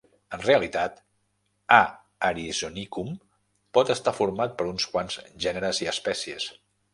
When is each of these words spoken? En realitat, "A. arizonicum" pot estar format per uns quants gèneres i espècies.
En 0.35 0.41
realitat, 0.43 0.95
"A. 1.77 1.79
arizonicum" 2.29 3.11
pot 3.79 3.93
estar 3.97 4.15
format 4.21 4.57
per 4.63 4.67
uns 4.71 4.89
quants 4.95 5.21
gèneres 5.47 5.83
i 5.87 5.93
espècies. 5.95 6.51